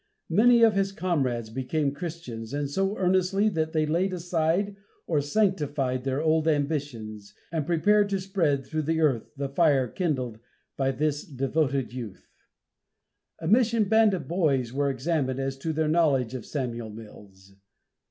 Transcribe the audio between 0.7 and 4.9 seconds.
his comrades became Christians, and so earnestly that they laid aside